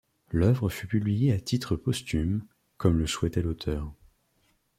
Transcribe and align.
L’œuvre 0.31 0.67
fut 0.69 0.87
publiée 0.87 1.31
à 1.31 1.39
titre 1.39 1.75
posthume, 1.75 2.43
comme 2.79 2.97
le 2.97 3.05
souhaitait 3.05 3.43
l'auteur. 3.43 3.93